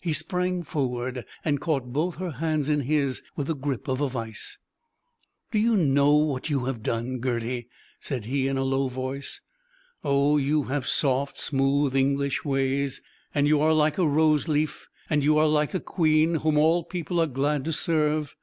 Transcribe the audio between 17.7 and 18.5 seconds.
serve.